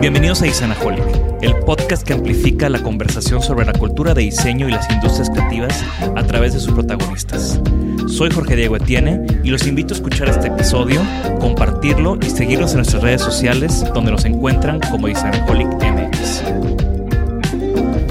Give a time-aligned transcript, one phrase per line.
[0.00, 1.04] Bienvenidos a Isanaholic,
[1.42, 5.84] el podcast que amplifica la conversación sobre la cultura de diseño y las industrias creativas
[6.16, 7.60] a través de sus protagonistas.
[8.08, 11.02] Soy Jorge Diego Etienne y los invito a escuchar este episodio,
[11.38, 16.44] compartirlo y seguirnos en nuestras redes sociales donde nos encuentran como Isanaholic MX.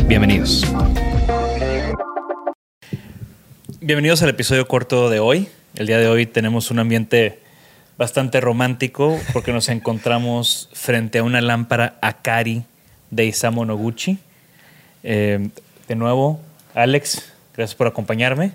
[0.08, 0.64] Bienvenidos.
[3.81, 5.47] Bienvenidos al episodio corto de hoy.
[5.74, 7.40] El día de hoy tenemos un ambiente
[8.00, 12.64] bastante romántico porque nos encontramos frente a una lámpara Akari
[13.12, 14.18] de Isamu Noguchi.
[15.04, 15.50] Eh,
[15.86, 16.40] de nuevo,
[16.74, 18.54] Alex, gracias por acompañarme.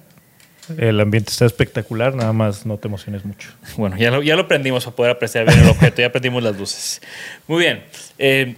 [0.79, 3.51] El ambiente está espectacular, nada más no te emociones mucho.
[3.77, 6.57] Bueno, ya lo, ya lo aprendimos para poder apreciar bien el objeto, ya aprendimos las
[6.57, 7.03] luces.
[7.47, 7.85] Muy bien.
[8.17, 8.57] Eh,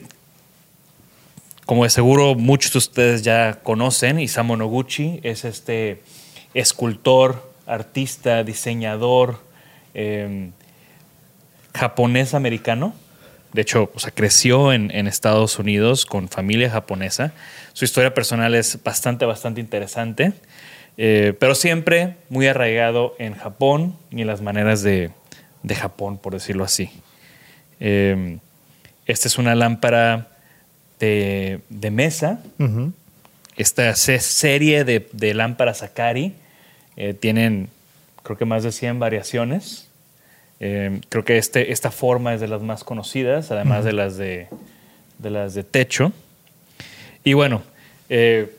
[1.65, 6.01] como de seguro muchos de ustedes ya conocen, Isamu Noguchi es este
[6.55, 9.41] escultor, artista, diseñador,
[9.93, 10.53] eh,
[11.77, 12.95] japonés-americano.
[13.53, 17.33] De hecho, o sea, creció en, en, Estados Unidos con familia japonesa.
[17.73, 20.33] Su historia personal es bastante, bastante interesante,
[20.99, 25.11] eh, pero siempre muy arraigado en Japón y en las maneras de,
[25.63, 26.91] de Japón, por decirlo así.
[27.81, 28.39] Eh,
[29.07, 30.29] esta es una lámpara
[30.99, 32.41] de, de mesa.
[32.59, 32.93] Uh -huh.
[33.57, 36.35] Esta serie de, de lámparas Akari
[36.97, 37.69] eh, tienen,
[38.23, 39.86] creo que más de 100 variaciones.
[40.61, 43.87] Eh, creo que este, esta forma es de las más conocidas, además uh -huh.
[43.87, 44.49] de, las de,
[45.19, 46.13] de las de techo.
[47.25, 47.63] Y bueno,
[48.09, 48.51] eh,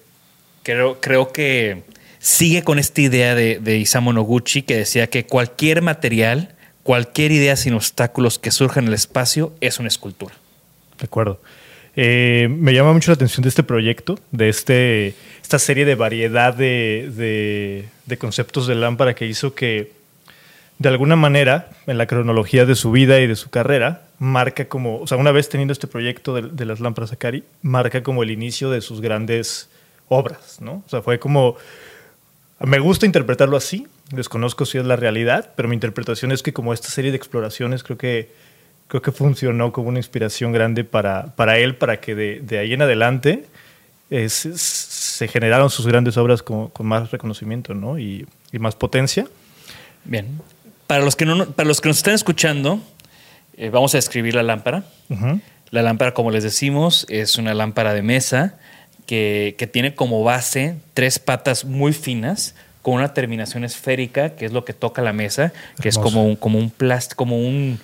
[0.64, 1.84] creo, creo que
[2.20, 6.54] sigue con esta idea de, de, Isamu Noguchi que decía que cualquier material,
[6.84, 10.36] cualquier idea sin obstáculos que surja en el espacio es una escultura.
[11.00, 11.40] De acuerdo.
[11.96, 16.54] Eh, me llama mucho la atención de este proyecto, de este, esta serie de variedad
[16.54, 19.97] de, de, de conceptos de lámpara que hizo que
[20.80, 25.00] de alguna manera, en la cronología de su vida y de su carrera, marca como,
[25.00, 28.32] o sea, una vez teniendo este proyecto de, de, las lámparas Akari, marca como el
[28.32, 29.70] inicio de sus grandes
[30.08, 30.84] obras, ¿no?
[30.86, 31.56] O sea, fue como,
[32.60, 36.74] me gusta interpretarlo así, desconozco si es la realidad, pero mi interpretación es que como
[36.74, 38.32] esta serie de exploraciones creo que,
[38.88, 42.74] creo que funcionó como una inspiración grande para, para él, para que de, de ahí
[42.74, 43.46] en adelante
[44.10, 48.00] es, se generaron sus grandes obras con, con más reconocimiento, ¿no?
[48.00, 49.28] Y, y más potencia.
[50.06, 50.40] Bien,
[50.88, 52.80] para los que, no, para los que nos están escuchando,
[53.58, 54.84] eh, vamos a describir la lámpara.
[55.10, 55.42] Uh -huh.
[55.70, 58.56] La lámpara, como les decimos, es una lámpara de mesa
[59.06, 64.54] que, que, tiene como base tres patas muy finas con una terminación esférica, que es
[64.54, 65.52] lo que toca la mesa,
[65.82, 65.90] que Hermoso.
[65.90, 67.80] es como un, como un plástico, como un,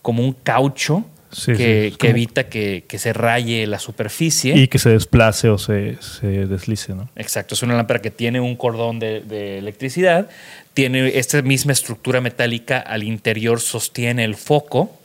[0.00, 1.04] como un caucho.
[1.34, 4.56] Sí, que, sí, que evita que, que, se raye la superficie.
[4.56, 7.10] Y que se desplace o se, se, deslice, ¿no?
[7.16, 10.28] Exacto, es una lámpara que tiene un cordón de, de, electricidad,
[10.72, 14.96] tiene esta misma estructura metálica al interior, sostiene el foco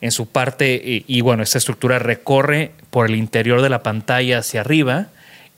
[0.00, 4.38] en su parte, y, y bueno, esta estructura recorre por el interior de la pantalla
[4.38, 5.08] hacia arriba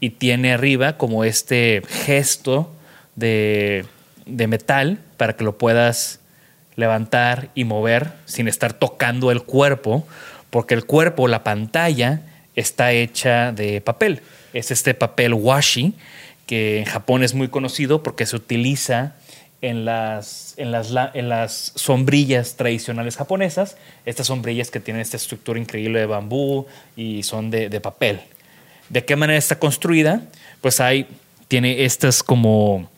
[0.00, 2.72] y tiene arriba como este gesto
[3.14, 3.84] de
[4.26, 6.20] de metal para que lo puedas
[6.76, 10.06] levantar y mover sin estar tocando el cuerpo,
[10.50, 12.20] porque el cuerpo, la pantalla,
[12.56, 14.22] está hecha de papel.
[14.52, 15.94] Es este papel washi,
[16.46, 19.14] que en Japón es muy conocido porque se utiliza
[19.62, 25.58] en las, en las, en las sombrillas tradicionales japonesas, estas sombrillas que tienen esta estructura
[25.58, 26.66] increíble de bambú
[26.96, 28.20] y son de, de papel.
[28.90, 30.20] ¿De qué manera está construida?
[30.60, 31.08] Pues hay,
[31.48, 32.90] tiene estas como,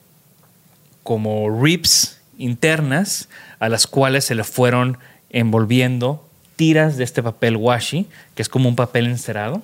[1.04, 3.28] como ribs internas
[3.58, 4.98] a las cuales se le fueron
[5.30, 9.62] envolviendo tiras de este papel washi, que es como un papel encerado.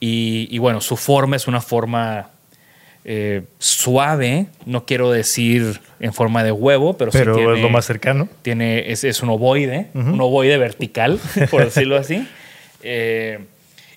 [0.00, 2.30] y, y, bueno, su forma es una forma
[3.04, 7.70] eh, suave, no quiero decir en forma de huevo, pero, pero sí tiene, es lo
[7.70, 8.28] más cercano.
[8.42, 11.18] Tiene, es, es un ovoide, un ovoide vertical,
[11.50, 12.28] por decirlo así.
[12.82, 13.40] Eh,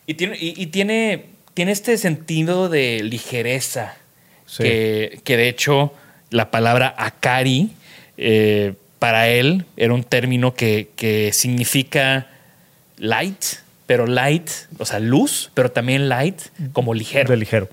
[0.08, 3.96] y tiene, y, y tiene, tiene este sentido de ligereza,
[4.48, 4.64] Sí.
[4.64, 5.94] que, que de hecho
[6.32, 7.70] la palabra akari
[8.18, 12.28] eh, para él era un término que, que significa
[12.98, 13.44] light,
[13.86, 14.50] pero light,
[14.80, 16.42] o sea, luz, pero también light
[16.74, 17.30] como ligero.
[17.30, 17.70] De ligero.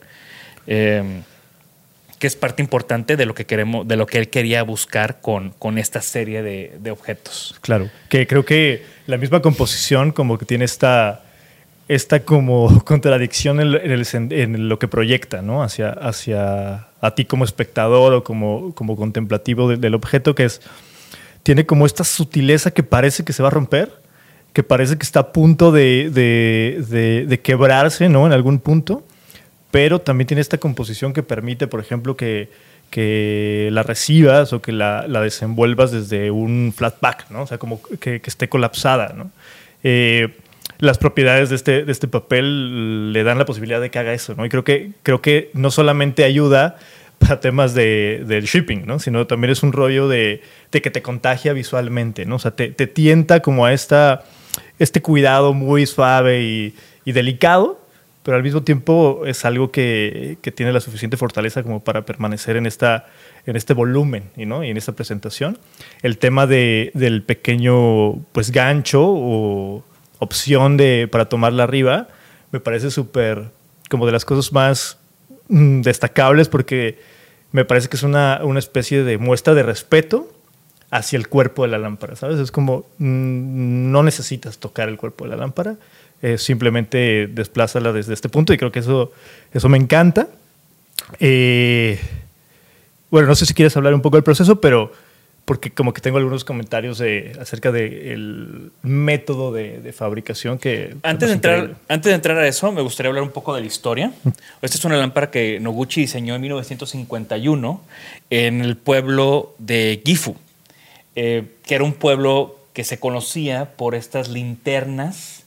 [0.67, 1.23] Eh,
[2.19, 5.51] que es parte importante de lo que queremos, de lo que él quería buscar con,
[5.51, 7.55] con esta serie de, de objetos.
[7.61, 11.23] Claro, que creo que la misma composición como que tiene esta,
[11.89, 15.63] esta como contradicción en, en el en lo que proyecta, ¿no?
[15.63, 20.61] Hacia, hacia a ti como espectador o como, como contemplativo de- del objeto, que es,
[21.43, 23.93] tiene como esta sutileza que parece que se va a romper,
[24.53, 28.27] que parece que está a punto de, de- de- de quebrarse, ¿no?
[28.27, 29.05] En algún punto,
[29.71, 32.49] pero también tiene esta composición que permite, por ejemplo, que,
[32.91, 37.43] que la recibas o que la, la desenvuelvas desde un flatback, ¿no?
[37.43, 39.31] O sea, como que, que esté colapsada, ¿no?
[39.85, 40.37] Eh,
[40.79, 44.35] las propiedades de este, de este papel le dan la posibilidad de que haga eso,
[44.35, 44.45] ¿no?
[44.47, 46.77] Y creo que, creo que no solamente ayuda
[47.19, 48.99] para temas de, del shipping, ¿no?
[49.01, 52.37] Sino también es un rollo de, de que te contagia visualmente, ¿no?
[52.37, 54.23] O sea, te, te tienta como a esta,
[54.79, 57.81] este cuidado muy suave y, y delicado,
[58.23, 62.57] pero al mismo tiempo es algo que, que tiene la suficiente fortaleza como para permanecer
[62.57, 63.07] en, esta,
[63.47, 64.63] en este volumen y, ¿no?
[64.63, 65.59] y en esta presentación.
[66.03, 69.83] El tema de, del pequeño pues, gancho o
[70.19, 72.09] opción de, para tomarla arriba
[72.51, 73.51] me parece súper
[73.89, 74.99] como de las cosas más
[75.49, 76.99] mm, destacables porque
[77.53, 80.33] me parece que es una, una especie de muestra de respeto
[80.91, 82.39] hacia el cuerpo de la lámpara, ¿sabes?
[82.39, 85.77] Es como, mm, no necesitas tocar el cuerpo de la lámpara,
[86.23, 89.13] eh, simplemente desplázala desde este punto y creo que eso,
[89.53, 90.29] eso me encanta.
[91.21, 92.01] Eh,
[93.11, 94.93] bueno, no sé si quieres hablar un poco del proceso, pero
[95.49, 100.95] porque como que tengo algunos comentarios de, acerca del método de, de fabricación que...
[101.03, 103.67] Antes de, entrar, antes de entrar a eso, me gustaría hablar un poco de la
[103.67, 104.13] historia.
[104.61, 107.81] Esta es una lámpara que Noguchi diseñó en 1951
[108.29, 110.37] en el pueblo de Gifu,
[111.17, 115.45] eh, que era un pueblo que se conocía por estas linternas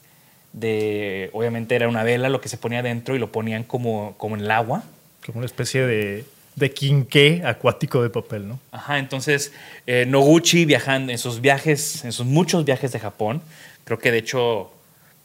[0.52, 4.34] de, obviamente era una vela lo que se ponía dentro y lo ponían como, como
[4.34, 4.82] en el agua.
[5.24, 6.24] Como una especie de,
[6.56, 8.60] de quinqué acuático de papel, ¿no?
[8.72, 9.52] Ajá, entonces
[9.86, 13.40] eh, Noguchi viajando en sus viajes, en sus muchos viajes de Japón,
[13.84, 14.70] creo que de hecho,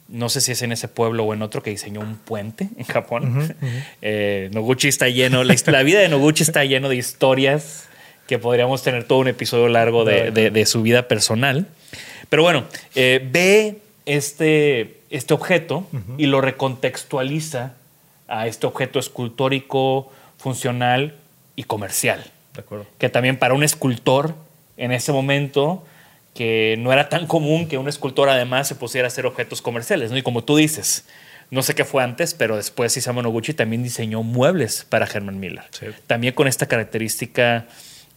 [0.08, 2.86] no sé si es en ese pueblo o en otro que diseñó un puente en
[2.86, 3.54] Japón.
[4.02, 7.88] Eh, Noguchi está lleno, la, vida de Noguchi está lleno de historias
[8.28, 11.68] que podríamos tener todo un episodio largo de, de- de su vida personal.
[12.30, 15.86] Pero bueno, eh, ve este, este objeto
[16.18, 17.74] y lo recontextualiza
[18.30, 21.16] a este objeto escultórico, funcional
[21.58, 22.24] y comercial
[22.54, 22.86] De acuerdo.
[22.98, 24.36] que también para un escultor
[24.78, 25.84] en ese momento
[26.34, 30.12] que no era tan común que un escultor además se pusiera a hacer objetos comerciales,
[30.12, 30.18] ¿no?
[30.18, 31.06] Y como tú dices,
[31.50, 35.64] no sé qué fue antes, pero después Isamu Noguchi también diseñó muebles para Herman Miller.
[35.72, 35.88] Sí.
[36.06, 37.66] También con esta característica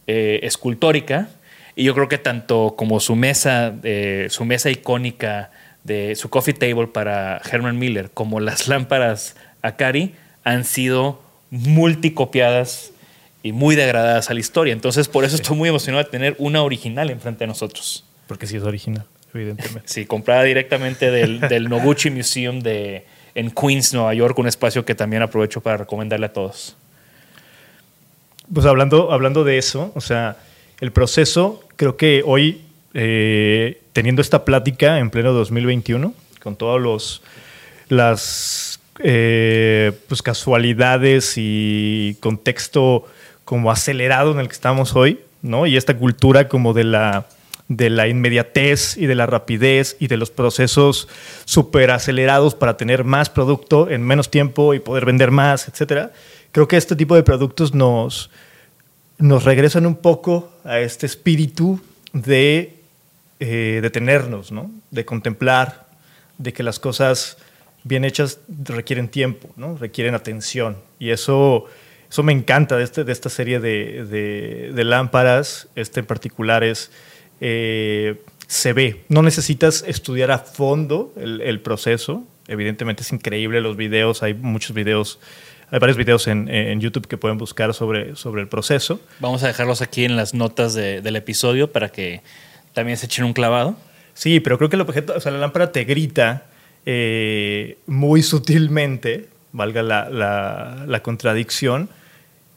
[0.05, 1.29] eh, escultórica.
[1.75, 5.49] Y yo creo que tanto como su mesa, eh, su mesa icónica
[5.83, 12.91] de su coffee table para Herman Miller, como las lámparas Akari, han sido multicopiadas
[13.43, 14.73] y muy degradadas a la historia.
[14.73, 18.03] Entonces, por eso estoy muy emocionado de tener una original enfrente de nosotros.
[18.27, 19.83] Porque sí es original, evidentemente.
[19.85, 23.05] Sí, comprada directamente del, del Noguchi Museum de,
[23.35, 26.75] en Queens, Nueva York, un espacio que también aprovecho para recomendarle a todos.
[28.53, 30.37] Pues hablando, hablando de eso, o sea,
[30.79, 32.61] el proceso, creo que hoy,
[32.93, 37.21] eh, teniendo esta plática en pleno 2021, con todos los
[37.87, 43.05] las eh, pues casualidades y contexto
[43.51, 45.67] como acelerado en el que estamos hoy, ¿no?
[45.67, 47.27] Y esta cultura como de la
[47.67, 51.09] de la inmediatez y de la rapidez y de los procesos
[51.43, 56.13] súper acelerados para tener más producto en menos tiempo y poder vender más, etcétera.
[56.53, 58.29] Creo que este tipo de productos nos,
[59.17, 61.81] nos regresan un poco a este espíritu
[62.13, 62.77] de
[63.41, 64.71] eh, detenernos, ¿no?
[64.91, 65.87] de contemplar,
[66.37, 67.35] de que las cosas
[67.83, 69.75] bien hechas requieren tiempo, ¿no?
[69.75, 70.77] requieren atención.
[70.99, 71.65] Y eso,
[72.11, 74.03] eso me encanta de, este, de esta serie de,
[74.75, 76.91] de, lámparas, este en particular es,
[77.39, 79.05] eh, se ve.
[79.07, 82.25] No necesitas estudiar a fondo el, el, proceso.
[82.49, 85.19] Evidentemente es increíble los videos, hay muchos videos.
[85.69, 88.99] Hay varios videos en, en YouTube que pueden buscar sobre, sobre el proceso.
[89.21, 92.21] Vamos a dejarlos aquí en las notas del episodio para que
[92.73, 93.77] también se echen un clavado.
[94.13, 96.47] Sí, pero creo que el objeto, o sea, la lámpara te grita
[96.85, 101.89] eh, muy sutilmente, valga la, contradicción,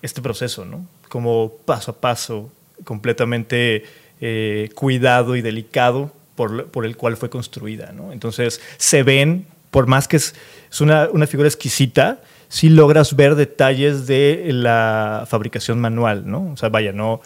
[0.04, 0.86] este proceso, ¿no?
[1.08, 2.50] Como paso a paso,
[2.84, 3.84] completamente
[4.20, 8.12] eh, cuidado y delicado por, el cual fue construida, ¿no?
[8.12, 10.34] Entonces, se ven, por más que es,
[10.80, 16.52] una, figura exquisita, sí logras ver detalles de la fabricación manual, ¿no?
[16.52, 17.20] O sea, vaya, no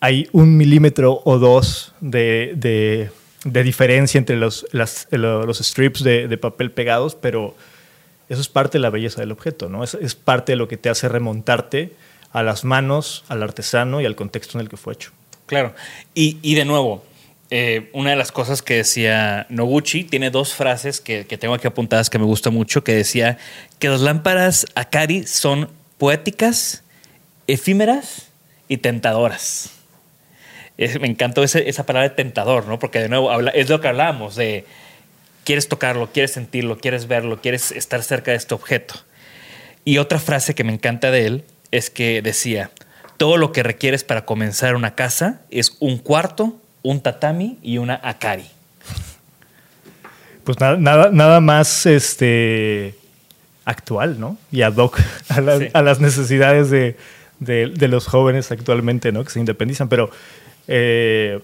[0.00, 3.10] hay un milímetro o dos de
[3.44, 7.54] de diferencia entre los, los strips de, papel pegados, pero
[8.30, 9.84] eso es parte de la belleza del objeto, ¿no?
[9.84, 11.92] Es, es, parte de lo que te hace remontarte
[12.32, 15.10] a las manos, al artesano y al contexto en el que fue hecho.
[15.44, 15.74] Claro.
[16.14, 17.04] Y, de nuevo,
[17.50, 21.66] eh, una de las cosas que decía Noguchi tiene dos frases que, que tengo aquí
[21.66, 23.36] apuntadas que me gusta mucho, que decía
[23.78, 25.68] que las lámparas Akari son
[25.98, 26.84] poéticas,
[27.46, 28.28] efímeras
[28.68, 29.72] y tentadoras
[31.00, 32.78] me encantó esa palabra de tentador, ¿no?
[32.78, 34.64] Porque de nuevo habla, es lo que hablábamos de
[35.44, 38.94] quieres tocarlo, quieres sentirlo, quieres verlo, quieres estar cerca de este objeto.
[39.84, 42.70] Y otra frase que me encanta de él es que decía,
[43.16, 48.00] todo lo que requieres para comenzar una casa es un cuarto, un tatami y una
[48.02, 48.46] akari.
[50.44, 52.94] Pues nada, nada, más este,
[53.64, 54.38] actual, ¿no?
[54.50, 56.96] Y ad hoc a, las necesidades de,
[57.38, 59.22] de, los jóvenes actualmente, ¿no?
[59.22, 59.88] Que se independizan.
[59.88, 60.10] Pero
[60.66, 61.40] eh,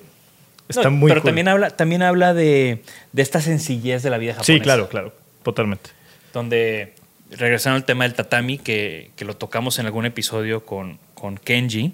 [0.69, 2.83] está muy Pero también habla, también habla de,
[3.17, 4.53] esta sencillez de la vida japonesa.
[4.53, 5.91] Sí, claro, claro, totalmente.
[6.33, 6.95] Donde,
[7.31, 11.93] regresando al tema del tatami, que, lo tocamos en algún episodio con, con Kenji,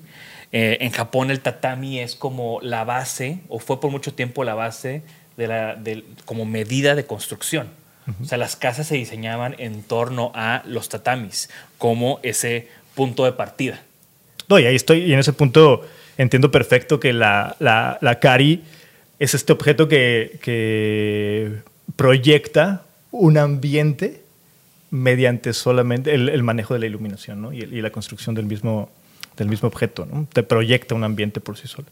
[0.52, 4.54] eh, en Japón el tatami es como la base, o fue por mucho tiempo la
[4.54, 5.02] base
[5.36, 5.78] de la,
[6.24, 7.68] como medida de construcción.
[8.20, 11.48] O sea, las casas se diseñaban en torno a los tatamis,
[11.78, 13.80] como ese punto de partida.
[14.48, 15.86] No, y ahí estoy, y en ese punto
[16.18, 18.62] entiendo perfecto que la, la, Cari
[19.18, 21.62] es este objeto que,
[21.96, 24.22] proyecta un ambiente
[24.90, 28.90] mediante solamente el, manejo de la iluminación y, la construcción del mismo,
[29.36, 30.06] del mismo objeto.
[30.06, 30.26] ¿no?
[30.32, 31.88] Te proyecta un ambiente por sí solo.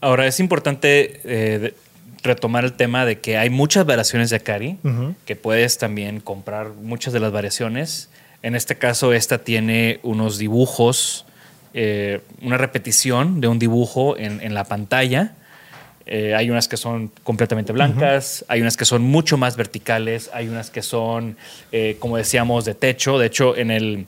[0.00, 1.74] Ahora, es importante eh,
[2.22, 4.78] retomar el tema de que hay muchas variaciones de Akari,
[5.24, 8.10] que puedes también comprar muchas de las variaciones.
[8.42, 11.26] En este caso, esta tiene unos dibujos
[11.72, 15.34] eh, una repetición de un dibujo en, la pantalla.
[16.06, 20.48] Eh, hay unas que son completamente blancas, hay unas que son mucho más verticales, hay
[20.48, 21.36] unas que son,
[21.70, 23.18] eh, como decíamos, de techo.
[23.18, 24.06] De hecho, en el,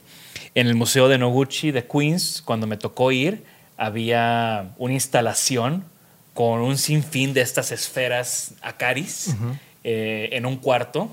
[0.55, 3.43] en el Museo de Noguchi de Queens, cuando me tocó ir,
[3.77, 5.85] había una instalación
[6.33, 9.35] con un sinfín de estas esferas acaris
[9.83, 11.11] en un cuarto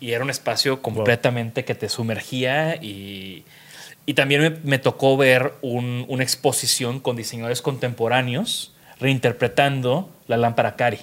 [0.00, 3.44] y era un espacio completamente que te sumergía y
[4.06, 11.00] y también me, tocó ver una exposición con diseñadores contemporáneos reinterpretando la lámpara Kari.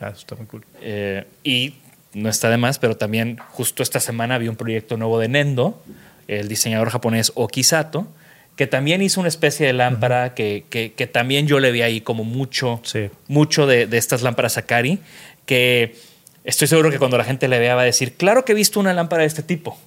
[0.00, 0.64] Ah, eso está muy cool.
[0.80, 1.74] Eh, y
[2.14, 5.82] no está de más, pero también justo esta semana vi un proyecto nuevo de Nendo,
[6.26, 8.08] el diseñador japonés Okisato,
[8.56, 12.24] que también hizo una especie de lámpara que, que, también yo le vi ahí como
[12.24, 12.80] mucho,
[13.28, 15.00] mucho de, de, estas lámparas Akari,
[15.44, 15.96] que
[16.44, 18.80] estoy seguro que cuando la gente le vea va a decir, claro que he visto
[18.80, 19.78] una lámpara de este tipo.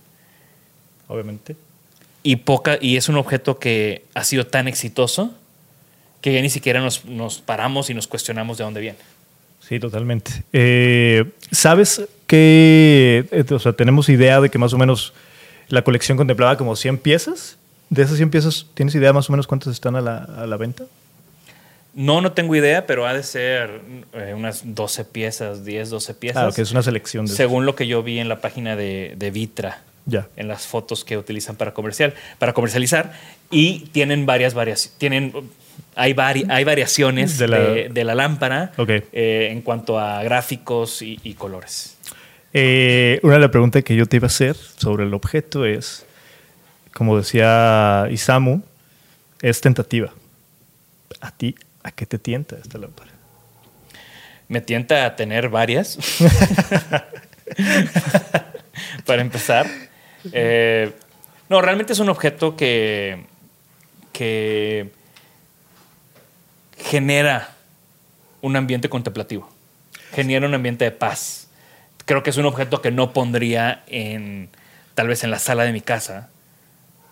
[1.08, 1.56] Obviamente
[2.26, 5.32] y, poca, y es un objeto que ha sido tan exitoso
[6.22, 8.98] que ya ni siquiera nos, paramos y nos cuestionamos de dónde viene.
[9.60, 10.44] Sí, totalmente.
[10.52, 15.14] Eh, ¿Sabes que, eh, o sea, tenemos idea de que más o menos
[15.68, 17.60] la colección contemplaba como 100 piezas?
[17.92, 20.86] De esas 100 piezas, ¿tienes idea más o menos cuántas están a la, venta?
[21.94, 23.82] No, no tengo idea, pero ha de ser
[24.14, 26.42] eh, unas 12 piezas, 10, 12 piezas.
[26.42, 27.28] Claro, que es una selección.
[27.28, 29.84] De según lo que yo vi en la página de, de Vitra
[30.36, 33.14] en las fotos que utilizan para comercial, para comercializar
[33.50, 35.34] y tienen varias variaciones, tienen
[35.96, 36.16] hay,
[36.50, 41.98] hay variaciones de la, lámpara eh, en cuanto a gráficos y, colores.
[42.54, 46.06] Eh, una de las preguntas que yo te iba a hacer sobre el objeto es,
[46.94, 48.62] como decía Isamu,
[49.42, 50.14] es tentativa.
[51.22, 53.12] ¿A ti a qué te tienta esta lámpara?
[54.48, 55.98] Me tienta a tener varias.
[59.06, 59.68] para empezar.
[60.32, 60.94] Eh,
[61.50, 63.26] no, realmente es un objeto que,
[64.12, 64.92] que
[66.78, 67.56] genera
[68.42, 69.50] un ambiente contemplativo,
[70.12, 71.48] genera un ambiente de paz.
[72.06, 74.50] Creo que es un objeto que no pondría en,
[74.94, 76.30] tal vez en la sala de mi casa,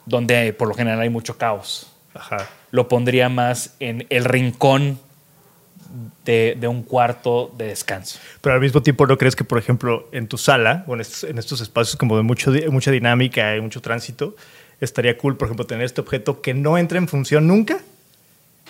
[0.05, 1.91] donde por lo general hay mucho caos.
[2.13, 2.47] Ajá.
[2.71, 4.99] Lo pondría más en el rincón
[6.25, 8.19] de, de un cuarto de descanso.
[8.41, 11.23] Pero al mismo tiempo, ¿no crees que, por ejemplo, en tu sala o en estos,
[11.29, 14.35] en estos espacios como de mucho, mucha dinámica y mucho tránsito,
[14.81, 17.77] estaría cool, por ejemplo, tener este objeto que no entra en función nunca,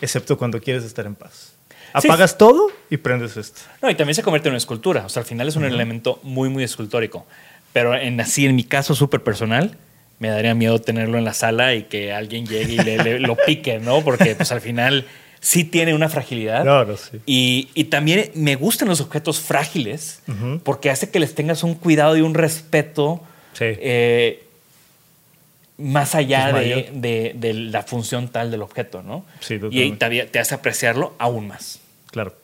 [0.01, 1.53] excepto cuando quieres estar en paz?
[2.01, 2.07] Sí.
[2.07, 3.61] Apagas todo y prendes esto.
[3.81, 5.05] No, y también se convierte en una escultura.
[5.05, 7.25] O sea, al final es un elemento muy, muy escultórico.
[7.71, 9.77] Pero en así, en mi caso súper personal,
[10.19, 13.35] me daría miedo tenerlo en la sala y que alguien llegue y le, le- lo
[13.35, 14.01] pique, ¿no?
[14.03, 15.05] Porque pues al final
[15.45, 16.87] sí tiene una fragilidad.
[16.97, 17.19] Sí.
[17.25, 20.21] Y, y también me gustan los objetos frágiles
[20.63, 23.21] porque hace que les tengas un cuidado y un respeto
[23.53, 23.65] Sí.
[23.67, 24.43] eh,
[25.77, 29.25] más allá de, de- de la función tal del objeto, ¿no?
[29.41, 30.09] Sí, y totalmente.
[30.09, 31.79] te, te hace apreciarlo aún más.
[32.11, 32.35] Claro.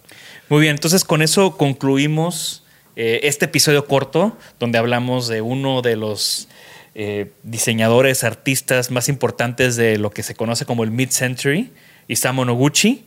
[0.49, 2.63] Muy bien, entonces con eso concluimos
[2.95, 6.47] eh, este episodio corto donde hablamos de uno de los
[6.95, 11.71] eh, diseñadores, artistas más importantes de lo que se conoce como el mid-century,
[12.09, 13.05] Isamu Noguchi,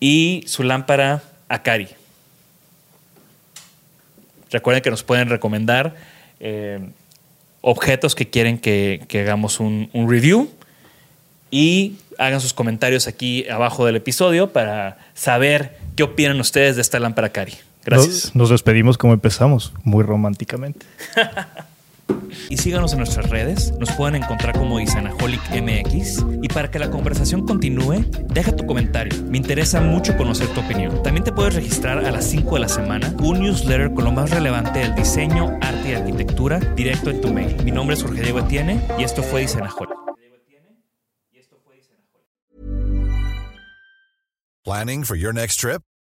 [0.00, 1.88] y su lámpara Akari.
[4.50, 5.96] Recuerden que nos pueden recomendar
[6.40, 6.80] eh,
[7.60, 10.50] objetos que quieren que, que hagamos un, un review
[11.50, 16.98] y hagan sus comentarios aquí abajo del episodio para saber qué opinan ustedes de esta
[16.98, 17.54] lámpara Cari.
[17.84, 18.26] Gracias.
[18.26, 20.86] Nos, nos despedimos como empezamos, muy románticamente.
[22.48, 26.90] Y síganos en nuestras redes, nos pueden encontrar como Isanaholic MX y para que la
[26.90, 29.20] conversación continúe, deja tu comentario.
[29.24, 31.02] Me interesa mucho conocer tu opinión.
[31.02, 34.30] También te puedes registrar a las 5 de la semana un newsletter con lo más
[34.30, 37.56] relevante del diseño, arte y arquitectura directo en tu mail.
[37.64, 38.46] Mi nombre es Jorge Diego
[38.98, 39.96] y esto fue Isanaholic.
[44.64, 45.82] Planning for your next trip?